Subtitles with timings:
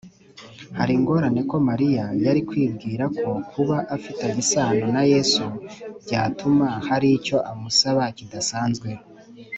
[0.77, 5.43] Hari ingorane ko Mariya yari kwibwira ko kuba afitanye isano na Yesu
[6.05, 8.89] byatuma hari icyo amusaba kidasanzwe